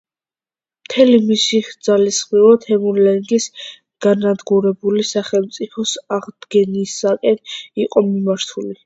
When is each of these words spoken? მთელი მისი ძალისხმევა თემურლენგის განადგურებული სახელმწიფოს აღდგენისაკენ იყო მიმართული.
მთელი 0.85 1.17
მისი 1.25 1.59
ძალისხმევა 1.87 2.55
თემურლენგის 2.63 3.45
განადგურებული 4.07 5.05
სახელმწიფოს 5.11 5.95
აღდგენისაკენ 6.19 7.41
იყო 7.87 8.05
მიმართული. 8.11 8.77